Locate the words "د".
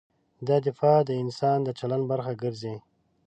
1.05-1.11, 1.63-1.69